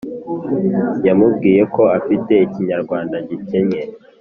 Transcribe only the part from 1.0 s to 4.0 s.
yamubwiye ko afite ikinyarwnda gikennye